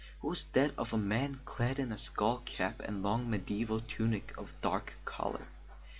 [0.17, 4.33] It was that of a man clad in a skull cap and long mediaeval tunic
[4.35, 5.45] of dark colour.